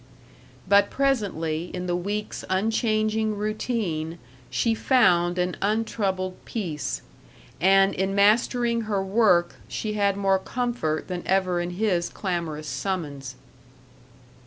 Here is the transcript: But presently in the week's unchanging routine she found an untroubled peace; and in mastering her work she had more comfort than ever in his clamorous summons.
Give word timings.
But 0.67 0.89
presently 0.89 1.69
in 1.75 1.85
the 1.85 1.95
week's 1.95 2.43
unchanging 2.49 3.35
routine 3.35 4.17
she 4.49 4.73
found 4.73 5.37
an 5.37 5.55
untroubled 5.61 6.43
peace; 6.43 7.03
and 7.59 7.93
in 7.93 8.15
mastering 8.15 8.81
her 8.89 9.03
work 9.03 9.57
she 9.67 9.93
had 9.93 10.17
more 10.17 10.39
comfort 10.39 11.07
than 11.07 11.21
ever 11.27 11.61
in 11.61 11.69
his 11.77 12.09
clamorous 12.09 12.65
summons. 12.65 13.35